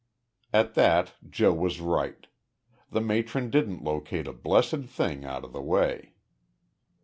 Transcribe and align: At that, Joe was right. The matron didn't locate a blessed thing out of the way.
At 0.51 0.73
that, 0.73 1.13
Joe 1.29 1.53
was 1.53 1.79
right. 1.79 2.25
The 2.89 3.01
matron 3.01 3.51
didn't 3.51 3.83
locate 3.83 4.25
a 4.27 4.33
blessed 4.33 4.85
thing 4.85 5.23
out 5.25 5.45
of 5.45 5.53
the 5.53 5.61
way. 5.61 6.13